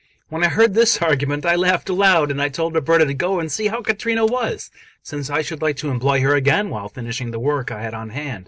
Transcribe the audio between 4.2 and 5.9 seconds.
was, since I should like